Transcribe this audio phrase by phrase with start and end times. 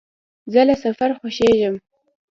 [0.53, 1.75] زه له سفر خوښېږم.